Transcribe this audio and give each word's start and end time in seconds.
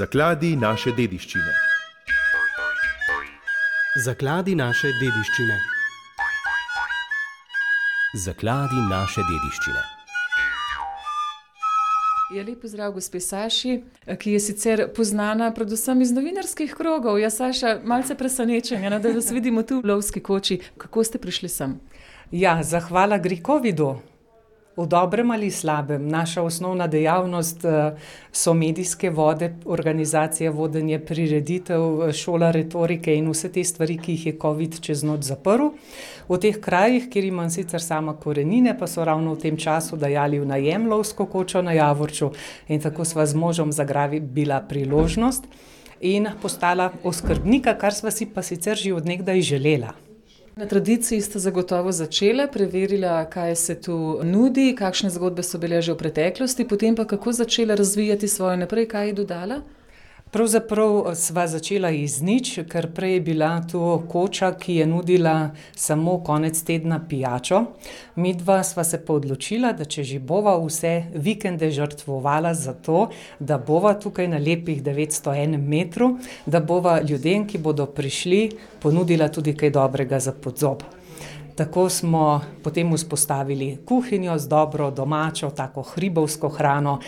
Zakladi 0.00 0.54
naše 0.56 0.94
dediščine. 0.96 1.50
Zakladi 4.04 4.54
naše 4.56 4.88
dediščine. 4.96 5.56
Zakladi 8.24 8.80
naše 8.88 9.24
dediščine. 9.28 9.82
Je 12.32 12.44
lep 12.46 12.62
pozdrav 12.62 12.94
gospe 12.96 13.20
Saši, 13.20 13.74
ki 14.22 14.36
je 14.38 14.40
sicer 14.40 14.86
poznana 14.96 15.50
predvsem 15.52 16.00
iz 16.00 16.14
novinarskih 16.16 16.72
krogov. 16.78 17.20
Ja, 17.20 17.28
Saša, 17.28 17.80
malce 17.84 18.16
presenečenja, 18.16 18.94
no, 18.94 19.02
da 19.04 19.12
vas 19.18 19.28
vidimo 19.36 19.66
tu 19.68 19.82
v 19.82 19.92
lovski 19.92 20.24
koči. 20.24 20.62
Kako 20.80 21.04
ste 21.04 21.20
prišli 21.20 21.52
sem? 21.52 21.76
Ja, 22.32 22.62
zahvala 22.62 23.20
gre 23.20 23.36
covidu. 23.44 23.98
V 24.76 24.86
dobrem 24.86 25.30
ali 25.30 25.50
slabem. 25.50 26.08
Naša 26.08 26.42
osnovna 26.42 26.86
dejavnost 26.86 27.64
so 28.32 28.54
medijske 28.54 29.10
vode, 29.10 29.54
organizacija 29.64 30.50
vodenja 30.50 30.98
prireditev, 30.98 32.12
šola 32.14 32.50
retorike 32.50 33.14
in 33.16 33.28
vse 33.28 33.50
te 33.52 33.64
stvari, 33.64 33.98
ki 33.98 34.12
jih 34.12 34.26
je 34.26 34.34
covid 34.42 34.78
čez 34.80 35.02
noč 35.04 35.26
zaprl. 35.26 35.72
V 36.28 36.38
teh 36.38 36.60
krajih, 36.62 37.08
kjer 37.10 37.24
imam 37.24 37.50
sicer 37.50 37.82
sama 37.82 38.14
korenine, 38.14 38.76
pa 38.78 38.86
so 38.86 39.04
ravno 39.04 39.34
v 39.34 39.42
tem 39.42 39.56
času 39.58 39.98
dajali 39.98 40.38
v 40.38 40.46
najem 40.46 40.86
lovsko 40.86 41.26
kočo 41.26 41.62
na 41.62 41.74
Javorču, 41.74 42.30
in 42.68 42.80
tako 42.80 43.04
sva 43.04 43.26
z 43.26 43.34
možem 43.34 43.72
zagrabila 43.72 44.62
priložnost 44.68 45.50
in 46.00 46.30
postala 46.42 46.92
oskrbnika, 47.04 47.74
kar 47.74 47.92
sva 47.92 48.14
si 48.14 48.26
pa 48.26 48.42
sicer 48.42 48.78
že 48.78 48.94
od 48.94 49.04
nekdaj 49.04 49.42
želela. 49.42 50.09
Na 50.60 50.66
tradiciji 50.66 51.20
ste 51.20 51.38
zagotovo 51.38 51.92
začeli, 51.92 52.44
preverili, 52.52 53.08
kaj 53.30 53.54
se 53.56 53.74
tu 53.80 54.20
nudi, 54.24 54.74
kakšne 54.76 55.08
zgodbe 55.10 55.42
so 55.42 55.58
bile 55.58 55.80
že 55.80 55.94
v 55.94 55.96
preteklosti, 55.96 56.66
potem 56.68 56.96
pa 56.96 57.06
kako 57.08 57.32
začeli 57.32 57.76
razvijati 57.76 58.28
svoje 58.28 58.56
naprej, 58.60 58.88
kaj 58.88 59.06
ji 59.06 59.12
dodala? 59.12 59.62
Pravzaprav 60.30 61.14
sva 61.18 61.48
začela 61.50 61.88
iz 61.90 62.20
nič, 62.22 62.52
ker 62.70 62.86
prej 62.94 63.16
je 63.16 63.22
bila 63.26 63.48
to 63.66 63.96
koča, 64.08 64.52
ki 64.54 64.76
je 64.78 64.84
nudila 64.86 65.50
samo 65.74 66.20
konec 66.22 66.60
tedna 66.62 67.00
pijačo. 67.08 67.64
Midva 68.14 68.60
sva 68.62 68.84
se 68.84 69.00
pa 69.04 69.16
odločila, 69.18 69.72
da 69.74 69.84
če 69.84 70.04
že 70.06 70.20
bova 70.22 70.54
vse 70.62 71.10
vikende 71.14 71.72
žrtvovala 71.74 72.54
za 72.54 72.76
to, 72.78 73.08
da 73.40 73.58
bova 73.58 73.96
tukaj 73.98 74.30
na 74.30 74.38
lepih 74.38 74.84
devetsto 74.86 75.34
enem 75.34 75.66
metru, 75.66 76.12
da 76.46 76.60
bova 76.60 77.00
ljudem, 77.02 77.48
ki 77.50 77.58
bodo 77.58 77.90
prišli, 77.90 78.40
ponudila 78.78 79.28
tudi 79.34 79.58
kaj 79.58 79.74
dobrega 79.74 80.22
za 80.22 80.32
pod 80.32 80.62
zob. 80.62 80.99
Tako 81.60 81.88
smo 81.88 82.40
potem 82.64 82.94
vzpostavili 82.94 83.78
kuhinjo 83.84 84.38
z 84.38 84.48
dobro 84.48 84.90
domačo, 84.90 85.50
tako 85.50 85.82
hribovsko 85.82 86.48
hrano. 86.48 86.98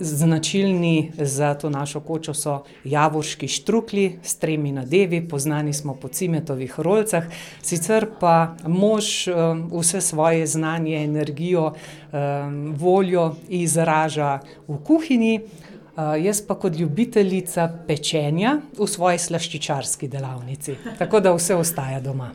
značilni 0.00 1.12
za 1.18 1.54
to 1.54 1.70
našo 1.70 2.00
kočo 2.00 2.34
so 2.34 2.64
javorški 2.84 3.48
štruklji 3.48 4.18
s 4.22 4.36
tremi 4.36 4.72
nadevi, 4.72 5.28
poznani 5.28 5.72
smo 5.72 5.94
po 5.94 6.08
cimetovih 6.08 6.80
rolicah. 6.80 7.24
Sicer 7.62 8.06
pa 8.20 8.54
mož, 8.66 9.28
vse 9.80 10.00
svoje 10.00 10.46
znanje, 10.46 11.04
energijo, 11.04 11.72
voljo 12.76 13.34
izraža 13.48 14.38
v 14.68 14.84
kuhinji, 14.84 15.40
jaz 16.22 16.42
pa 16.42 16.54
kot 16.54 16.76
ljubiteljica 16.76 17.70
pečenja 17.86 18.58
v 18.78 18.86
svoji 18.86 19.18
slaščičarski 19.18 20.08
delavnici. 20.08 20.74
Tako 20.98 21.20
da 21.20 21.34
vse 21.34 21.54
ostaja 21.54 22.00
doma. 22.00 22.32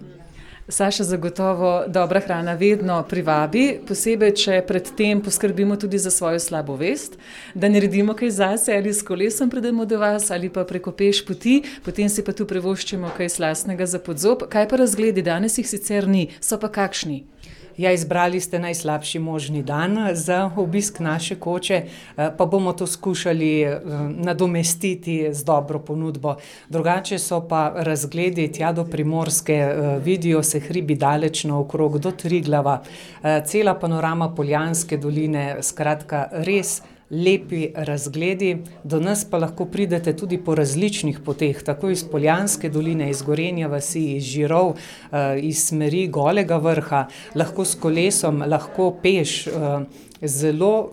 Saša, 0.68 1.04
zagotovo 1.04 1.84
dobra 1.88 2.20
hrana 2.20 2.54
vedno 2.54 3.04
privabi, 3.10 3.80
posebej 3.88 4.32
če 4.34 4.56
pred 4.66 4.88
tem 4.98 5.20
poskrbimo 5.22 5.76
tudi 5.78 6.00
za 6.02 6.10
svojo 6.10 6.40
slabo 6.42 6.74
vest, 6.80 7.20
da 7.54 7.70
naredimo 7.70 8.16
kaj 8.18 8.32
zase, 8.34 8.74
ali 8.74 8.94
s 8.94 9.06
kolesom 9.06 9.50
pridemo 9.50 9.86
do 9.86 10.00
vas 10.02 10.32
ali 10.32 10.50
pa 10.50 10.64
preko 10.66 10.92
pešpoti, 10.92 11.62
potem 11.86 12.10
si 12.10 12.26
pa 12.26 12.34
tu 12.34 12.50
privoščimo 12.50 13.14
kaj 13.18 13.30
slastnega 13.30 13.86
za 13.86 14.02
pod 14.02 14.18
zob. 14.18 14.50
Kaj 14.50 14.66
pa 14.70 14.82
razgledi, 14.82 15.22
danes 15.22 15.60
jih 15.62 15.70
sicer 15.70 16.10
ni, 16.10 16.32
so 16.42 16.58
pa 16.58 16.74
kakšni? 16.74 17.28
Ja, 17.78 17.92
izbrali 17.92 18.40
ste 18.40 18.60
najslabši 18.60 19.20
možni 19.20 19.64
dan 19.64 19.98
za 20.14 20.52
obisk 20.56 21.00
naše 21.00 21.36
koče, 21.36 21.82
pa 22.16 22.46
bomo 22.46 22.74
to 22.74 22.88
skušali, 22.88 23.66
nadomestiti 24.10 25.34
z 25.34 25.44
dobro 25.44 25.80
ponudbo. 25.80 26.36
Drugače 26.70 27.20
so 27.20 27.42
pa 27.48 27.74
razgledi 27.76 28.52
tja 28.52 28.72
do 28.72 28.86
Primorske, 28.86 29.76
vidijo 30.04 30.44
se 30.44 30.60
hribi 30.60 30.96
daleč 30.96 31.44
naokrog, 31.44 32.00
do 32.00 32.12
Triglava, 32.12 32.82
cela 33.46 33.76
panorama 33.80 34.32
Poljanske 34.36 34.98
doline, 34.98 35.58
skratka, 35.62 36.30
res 36.32 36.82
lepi 37.10 37.70
razgledi. 37.76 38.58
Do 38.84 39.00
nas 39.00 39.26
pa 39.30 39.38
lahko 39.38 39.66
pridete 39.66 40.16
tudi 40.18 40.38
po 40.38 40.56
različnih 40.56 41.20
poteh, 41.26 41.64
tako 41.64 41.90
iz 41.90 42.04
Poljanske 42.04 42.70
doline, 42.70 43.10
iz 43.10 43.22
Gorenje 43.22 43.68
vasi, 43.68 44.04
iz 44.16 44.24
Žirov, 44.24 44.76
iz 45.42 45.68
smeri 45.68 46.08
Golega 46.08 46.58
Vrha, 46.58 47.06
lahko 47.36 47.66
s 47.66 47.76
kolesom, 47.76 48.44
lahko 48.48 48.92
peš, 49.02 49.48
zelo 50.22 50.92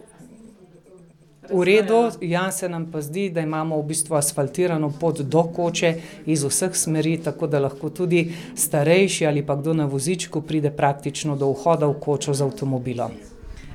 v 1.53 1.65
redu, 1.65 2.11
ja, 2.21 2.53
se 2.53 2.69
nam 2.69 2.87
pa 2.93 3.01
zdi, 3.01 3.31
da 3.31 3.41
imamo 3.41 3.77
v 3.81 3.87
bistvu 3.87 4.17
asfaltirano 4.17 4.93
pot 5.01 5.21
do 5.21 5.43
koče 5.43 5.95
iz 6.27 6.45
vseh 6.45 6.77
smeri, 6.77 7.19
tako 7.25 7.47
da 7.47 7.61
lahko 7.61 7.91
tudi 7.91 8.33
starejši 8.57 9.27
ali 9.27 9.47
pa 9.47 9.57
kdo 9.57 9.75
na 9.75 9.87
vozičku 9.87 10.43
pride 10.43 10.71
praktično 10.71 11.37
do 11.37 11.51
vhoda 11.53 11.87
v 11.87 11.99
kočo 12.01 12.35
z 12.35 12.43
avtomobilom. 12.43 13.11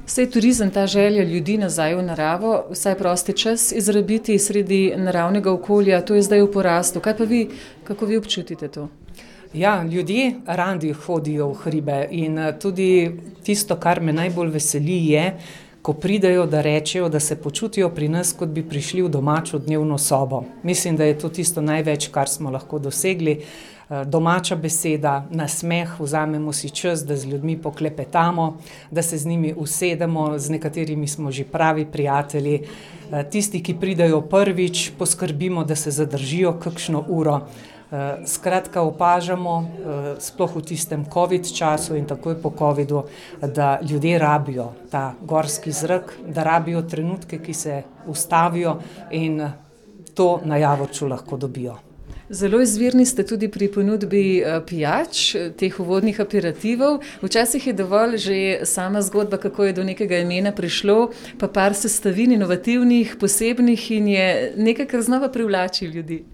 Saj 0.09 0.29
turizem, 0.31 0.69
ta 0.71 0.87
želja 0.87 1.23
ljudi 1.23 1.57
nazaj 1.57 1.95
v 1.95 2.03
naravo, 2.03 2.51
vsaj 2.71 2.95
prosti 2.95 3.33
čas 3.33 3.71
izrabiti 3.75 4.39
sredi 4.39 4.93
naravnega 4.97 5.51
okolja, 5.51 5.99
to 6.01 6.15
je 6.15 6.21
zdaj 6.21 6.41
v 6.41 6.51
porastu. 6.51 7.01
Kaj 7.03 7.17
pa 7.17 7.23
vi, 7.23 7.49
kako 7.83 8.05
vi 8.05 8.17
občutite 8.17 8.67
to? 8.67 8.87
Ja, 9.53 9.83
ljudje 9.83 10.31
radi 10.45 10.93
hodijo 10.93 11.49
v 11.49 11.59
hribe 11.63 12.07
in, 12.11 12.39
tudi 12.61 13.11
tisto, 13.43 13.75
kar 13.75 13.99
me 14.01 14.13
najbolj 14.13 14.53
veseli, 14.55 14.97
je, 15.11 15.25
ko 15.81 15.93
pridejo, 15.93 16.45
da 16.45 16.61
rečejo, 16.61 17.09
da 17.09 17.19
se 17.19 17.35
počutijo 17.35 17.89
pri 17.89 18.07
nas, 18.07 18.31
kot 18.31 18.49
bi 18.49 18.63
prišli 18.63 19.01
v 19.01 19.09
domačo 19.09 19.59
dnevno 19.59 19.97
sobo. 19.97 20.45
Mislim, 20.63 20.95
da 20.95 21.03
je 21.03 21.19
to 21.19 21.29
tisto 21.29 21.61
največ, 21.61 22.07
kar 22.07 22.31
smo 22.31 22.51
lahko 22.51 22.79
dosegli. 22.79 23.41
Domača 23.89 24.55
beseda, 24.55 25.25
nasmeh, 25.29 25.99
vzamemo 25.99 26.53
si 26.53 26.69
čas, 26.69 27.05
da 27.05 27.15
z 27.15 27.25
ljudmi 27.25 27.57
poklepetamo, 27.61 28.57
da 28.91 29.01
se 29.01 29.17
z 29.17 29.25
njimi 29.25 29.53
usedemo, 29.57 30.39
z 30.39 30.49
nekaterimi 30.49 31.07
smo 31.07 31.31
že 31.31 31.43
pravi 31.43 31.85
prijatelji. 31.85 32.61
tisti, 33.31 33.63
ki 33.63 33.79
pridejo 33.79 34.21
prvič, 34.21 34.91
poskrbimo, 34.97 35.63
da 35.63 35.75
se 35.75 35.91
zadržijo 35.91 36.53
kakšno 36.59 37.05
uro. 37.07 37.41
skratka, 38.25 38.81
opažamo, 38.81 39.69
sploh 40.19 40.55
v 40.55 40.61
tistem 40.61 41.05
covid 41.07 41.47
času 41.47 41.95
in 41.95 42.03
takoj 42.05 42.35
po 42.41 42.51
covidu, 42.51 43.07
da 43.41 43.79
ljudje 43.79 44.19
rabijo 44.19 44.73
ta 44.91 45.13
gorski 45.21 45.71
zrak, 45.71 46.13
da 46.27 46.43
rabijo 46.43 46.81
trenutke, 46.81 47.39
ki 47.39 47.53
se 47.53 47.83
ustavijo, 48.07 48.79
in 49.11 49.39
to 50.13 50.41
na 50.43 50.57
Javorču 50.57 51.07
lahko 51.07 51.37
dobijo. 51.37 51.86
Zelo 52.29 52.61
izvirni 52.61 53.05
ste 53.05 53.23
tudi 53.23 53.47
pri 53.47 53.69
ponudbi, 53.71 54.43
pijač, 54.67 55.35
teh 55.55 55.79
uvodnih 55.79 56.19
aperitivov. 56.19 56.99
Včasih 57.21 57.67
je 57.67 57.73
dovolj 57.73 58.17
že 58.19 58.39
sama 58.67 59.01
zgodba, 59.01 59.37
kako 59.37 59.63
je 59.63 59.73
do 59.73 59.83
nekega 59.87 60.19
imena 60.19 60.51
prišlo, 60.51 61.13
pa 61.39 61.47
par 61.47 61.73
sestavin, 61.73 62.35
inovativnih, 62.35 63.15
posebnih, 63.19 63.91
in 63.91 64.07
je 64.07 64.27
nekaj, 64.57 64.89
kar 64.91 65.01
znova 65.01 65.31
privlači 65.31 65.85
ljudi. 65.85 66.25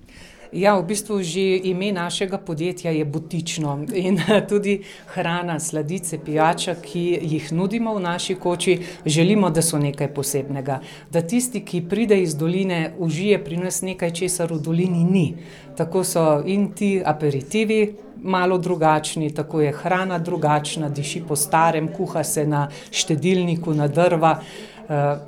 Ja, 0.53 0.77
v 0.77 0.85
bistvu 0.85 1.17
že 1.25 1.57
ime 1.65 1.89
našega 1.91 2.37
podjetja 2.37 2.91
je 2.91 3.05
butično 3.05 3.85
in, 3.93 4.19
tudi 4.49 4.83
hrana, 5.13 5.59
sladice, 5.59 6.19
pijača, 6.25 6.75
ki 6.75 7.19
jih 7.21 7.51
nudimo 7.53 7.95
v 7.95 8.01
naši 8.01 8.35
koči, 8.35 8.77
želimo, 9.05 9.49
da 9.49 9.61
so 9.61 9.79
nekaj 9.81 10.13
posebnega. 10.13 10.79
Da 11.11 11.21
tisti, 11.21 11.65
ki 11.65 11.81
pride 11.89 12.21
iz 12.21 12.35
doline, 12.37 12.93
užije 12.97 13.43
pri 13.43 13.57
nas 13.57 13.81
nekaj, 13.81 14.13
česar 14.13 14.53
v 14.53 14.59
dolini 14.61 15.03
ni. 15.03 15.27
Tako 15.77 16.03
so 16.03 16.43
in 16.45 16.71
ti 16.77 17.01
aperitivi 17.05 17.95
malo 18.23 18.57
drugačni, 18.57 19.33
tako 19.33 19.61
je 19.61 19.71
hrana 19.73 20.19
drugačna, 20.19 20.89
diši 20.89 21.23
po 21.27 21.35
starem, 21.35 21.89
kuha 21.93 22.23
se 22.23 22.45
na 22.47 22.69
štedilniku, 22.91 23.73
na 23.73 23.87
drva. 23.87 24.39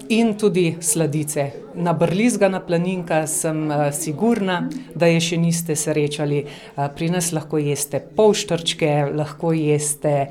In 0.10 0.34
tudi 0.38 0.76
sladice. 0.82 1.52
Nabrizgana 1.76 2.60
planinka, 2.60 3.28
sem, 3.28 3.68
sigurna, 3.92 4.70
da 4.96 5.10
je 5.12 5.20
še 5.20 5.38
niste 5.38 5.76
srečali. 5.76 6.46
pri 6.96 7.10
nas 7.10 7.32
lahko 7.32 7.58
jeste 7.58 8.00
polštrčke, 8.16 9.12
lahko 9.16 9.52
jeste, 9.52 10.30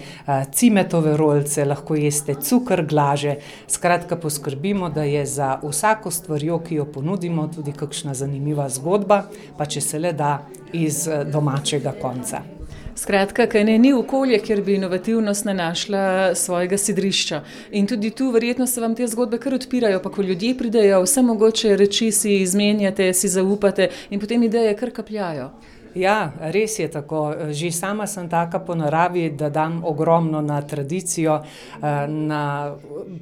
cimetove 0.53 1.17
rolice, 1.17 1.65
lahko 1.65 1.95
jeste 1.95 2.35
cukerglaže, 2.35 3.37
skratka, 3.69 4.17
poskrbimo, 4.17 4.89
da 4.89 5.05
je 5.05 5.27
za 5.27 5.59
vsako 5.63 6.11
stvarjo, 6.11 6.59
ki 6.59 6.75
jo 6.75 6.85
ponudimo, 6.85 7.49
tudi 7.49 7.73
kakšna 7.73 8.15
zanimiva 8.15 8.69
zgodba, 8.69 9.25
pa 9.59 9.67
če 9.67 9.81
se 9.81 9.99
le 9.99 10.13
da 10.13 10.39
iz, 10.73 11.09
domačega 11.33 11.93
konca. 12.01 12.54
Skratka, 12.97 13.47
kaj 13.51 13.65
ne 13.65 13.79
ni 13.79 13.93
okolje, 13.93 14.39
kjer 14.39 14.61
bi 14.63 14.75
inovativnost 14.75 15.45
ne 15.45 15.55
našla 15.55 16.35
svojega 16.35 16.79
sidrišča. 16.79 17.41
In 17.71 17.87
tudi 17.91 18.11
tu 18.11 18.31
verjetno 18.31 18.67
se 18.67 18.81
vam 18.81 18.95
te 18.95 19.07
zgodbe 19.07 19.39
kar 19.39 19.55
odpirajo, 19.55 19.99
pa 20.03 20.11
ko 20.11 20.23
ljudje 20.23 20.55
pridejo, 20.59 21.03
vse 21.03 21.23
mogoče 21.23 21.77
reči 21.77 22.13
si 22.13 22.37
izmenjate, 22.43 23.13
si 23.13 23.29
zaupate 23.29 23.89
in 24.11 24.21
potem 24.21 24.43
ideje 24.43 24.77
kar 24.77 24.95
kapljajo. 24.95 25.51
Ja, 25.95 26.33
res 26.41 26.79
je 26.79 26.89
tako. 26.91 27.35
Že 27.51 27.71
sama 27.71 28.07
sem 28.07 28.29
taka 28.29 28.59
po 28.59 28.75
naravi, 28.75 29.31
da 29.31 29.49
dam 29.49 29.83
ogromno 29.85 30.41
na 30.41 30.63
tradicijo, 30.63 31.43
eh, 31.43 32.07
na 32.09 32.75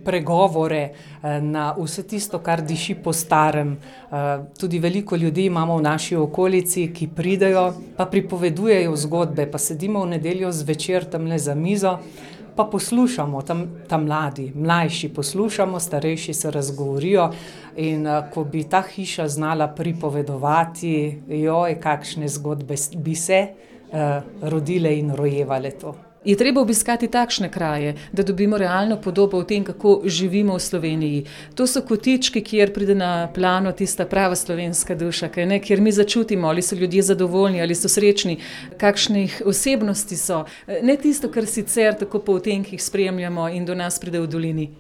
pregovore, 0.05 0.93
eh, 1.23 1.41
na 1.41 1.75
vse 1.79 2.03
tisto, 2.03 2.39
kar 2.39 2.63
diši 2.63 2.95
po 2.95 3.13
starem. 3.13 3.77
Eh, 3.77 4.45
tudi 4.59 4.79
veliko 4.79 5.17
ljudi 5.17 5.45
imamo 5.45 5.77
v 5.77 5.83
naši 5.83 6.17
okolici, 6.17 6.93
ki 6.95 7.09
pridejo, 7.17 7.75
pa 7.97 8.07
pripovedujejo 8.07 8.97
zgodbe, 8.97 9.51
pa 9.51 9.59
sedimo 9.59 10.05
v 10.05 10.17
nedeljo 10.17 10.53
zvečer 10.53 11.05
tam 11.05 11.27
le 11.27 11.39
za 11.39 11.55
mizo 11.55 11.99
pa 12.57 12.65
poslušamo, 12.65 13.43
tam, 13.43 13.67
tam 13.89 14.05
mladi, 14.05 14.53
mlajši 14.55 15.09
poslušamo, 15.09 15.81
starejši 15.81 16.35
se 16.35 16.51
razgovorijo. 16.51 17.31
In 17.77 18.07
uh, 18.07 18.25
ko 18.35 18.45
bi 18.45 18.65
ta 18.65 18.83
hiša 18.95 19.29
znala 19.29 19.69
pripovedovati, 19.69 21.23
joj, 21.29 21.81
kakšne 21.81 22.29
zgodbe 22.29 22.75
bi 22.97 23.15
se 23.15 23.47
uh, 23.49 23.99
rodile 24.43 24.99
in 24.99 25.15
rojevale 25.15 25.71
to. 25.71 26.12
Je 26.25 26.37
treba 26.37 26.61
obiskati 26.61 27.09
takšne 27.09 27.51
kraje, 27.51 27.95
da 28.13 28.23
dobimo 28.23 28.59
realno 28.59 29.01
podobo 29.01 29.39
o 29.39 29.45
tem, 29.45 29.65
kako 29.65 30.03
živimo 30.05 30.55
v 30.55 30.61
Sloveniji. 30.61 31.25
To 31.55 31.67
so 31.67 31.83
kotički, 31.83 32.45
kjer 32.47 32.73
pride 32.73 32.95
na 32.95 33.29
plano 33.35 33.73
tista 33.73 34.07
prava 34.07 34.37
slovenska 34.37 34.95
duša, 34.95 35.31
ne, 35.47 35.59
kjer 35.61 35.81
mi 35.81 35.93
začutimo, 35.93 36.49
ali 36.49 36.63
so 36.63 36.77
ljudje 36.77 37.03
zadovoljni, 37.03 37.63
ali 37.63 37.75
so 37.75 37.89
srečni, 37.89 38.39
kakšnih 38.79 39.43
osebnosti 39.47 40.17
so. 40.17 40.45
Ne 40.83 40.97
tisto, 40.97 41.29
kar 41.29 41.47
sicer 41.47 41.99
tako 41.99 42.19
po 42.19 42.33
utenkih 42.39 42.83
spremljamo 42.83 43.49
in 43.49 43.67
do 43.67 43.75
nas 43.75 43.99
pride 43.99 44.21
v 44.21 44.27
dolini. 44.27 44.71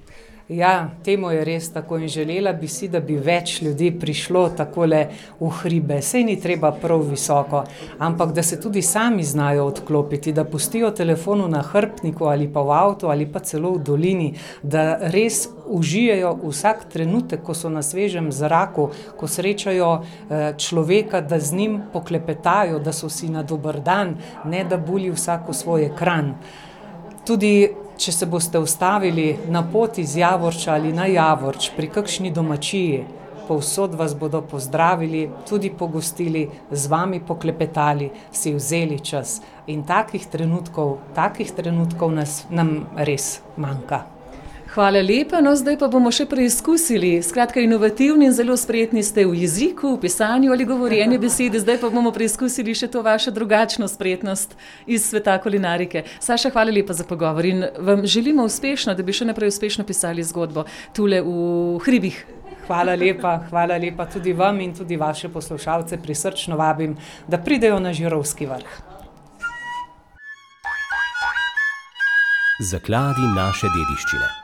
Ja, 0.52 0.90
temu 1.04 1.31
je 1.31 1.44
res 1.44 1.70
tako 1.72 1.96
in 1.99 2.08
želela 2.08 2.52
bi 2.52 2.69
si, 2.69 2.88
da 2.88 3.00
bi 3.00 3.14
več 3.16 3.54
ljudi 3.62 3.88
prišlo 4.00 4.43
tako 4.56 4.84
le 4.84 5.00
v 5.40 5.49
hribe. 5.62 5.96
Sej 6.04 6.26
ni 6.28 6.34
treba 6.40 6.72
prav 6.76 7.06
visoko, 7.08 7.62
ampak 7.99 8.34
da 8.37 8.43
se 8.43 8.58
tudi 8.60 8.82
sami 8.82 9.25
znajo 9.25 9.64
odklopiti, 9.70 10.32
da 10.32 10.44
pustijo 10.44 10.90
telefonu 10.90 11.49
na 11.49 11.62
hrbtniku 11.62 12.26
ali 12.28 12.50
pa 12.52 12.60
v 12.60 12.75
avtu 12.76 13.08
ali 13.08 13.26
pa 13.32 13.40
celo 13.40 13.70
v 13.78 13.82
dolini, 13.87 14.28
da 14.62 14.99
res 15.14 15.46
užijajo 15.66 16.34
vsak 16.43 16.84
trenutek, 16.93 17.40
ko 17.43 17.54
so 17.54 17.70
na 17.72 17.82
svežem 17.82 18.28
zraku, 18.32 18.90
ko 19.16 19.28
srečajo 19.28 19.93
eh, 20.02 20.52
človeka, 20.58 21.20
da 21.20 21.40
z 21.40 21.54
njim 21.54 21.81
poklepetajo, 21.93 22.78
da 22.78 22.93
so 22.93 23.08
si 23.08 23.31
na 23.32 23.43
dober 23.43 23.81
dan, 23.81 24.19
ne 24.44 24.64
da 24.64 24.76
buli 24.76 25.10
vsako 25.10 25.52
svoj 25.52 25.87
ekran. 25.94 26.34
Tudi 27.25 27.70
če 28.02 28.12
se 28.12 28.26
boste 28.26 28.58
ustavili 28.58 29.37
na 29.49 29.62
poti 29.62 30.02
iz 30.02 30.16
Javorča 30.16 30.72
ali 30.75 30.93
na 30.93 31.06
Javorč 31.06 31.70
pri 31.76 31.87
kakšni 31.87 32.32
domačiji, 32.34 33.04
povsod 33.49 33.94
vas 33.94 34.14
bodo 34.19 34.40
pozdravili, 34.43 35.28
tudi 35.49 35.70
pogostili, 35.70 36.49
z 36.70 36.90
vami 36.90 37.20
poklepetali, 37.20 38.10
si 38.32 38.54
vzeli 38.54 38.99
čas. 38.99 39.40
In 39.66 39.84
takih 39.87 40.26
trenutkov, 40.26 40.99
takih 41.14 41.52
trenutkov 41.54 42.14
nas, 42.14 42.43
nam 42.50 42.82
res 42.96 43.38
manjka. 43.56 44.12
Hvala 44.73 45.03
lepa, 45.03 45.41
no 45.45 45.51
zdaj 45.53 45.75
pa 45.77 45.85
bomo 45.93 46.09
še 46.09 46.25
preizkusili. 46.25 47.19
Skratka, 47.21 47.61
inovativni 47.61 48.25
in 48.25 48.33
zelo 48.33 48.55
spretni 48.57 49.03
ste 49.05 49.27
v 49.29 49.43
jeziku, 49.43 49.91
v 49.93 50.01
pisanju 50.07 50.49
ali 50.55 50.65
govorjenju 50.65 51.19
besede, 51.21 51.61
zdaj 51.61 51.77
pa 51.83 51.91
bomo 51.93 52.09
preizkusili 52.09 52.73
še 52.73 52.89
to 52.89 53.03
vašo 53.05 53.35
drugačno 53.37 53.85
spretnost 53.85 54.57
iz 54.89 55.05
sveta 55.11 55.37
kulinarike. 55.45 56.07
Saša, 56.25 56.55
hvala 56.57 56.73
lepa 56.73 56.97
za 56.97 57.05
pogovor 57.05 57.45
in 57.45 57.67
vam 57.85 58.07
želimo 58.09 58.49
uspešno, 58.49 58.97
da 58.97 59.05
bi 59.05 59.13
še 59.13 59.29
naprej 59.29 59.53
uspešno 59.53 59.85
pisali 59.85 60.25
zgodbo 60.25 60.65
tule 60.97 61.21
v 61.21 61.77
hribih. 61.85 62.25
Hvala 62.65 62.97
lepa, 62.97 63.43
hvala 63.53 63.77
lepa 63.77 64.09
tudi 64.09 64.33
vam 64.33 64.57
in 64.65 64.73
tudi 64.73 64.97
vaše 64.97 65.29
poslušalce 65.29 66.01
prisrčno 66.01 66.57
vabim, 66.57 66.97
da 67.29 67.37
pridejo 67.37 67.77
na 67.77 67.93
Žirovski 67.93 68.49
vrh. 68.49 68.79
Zakladi 72.73 73.29
naše 73.37 73.69
dediščine. 73.69 74.42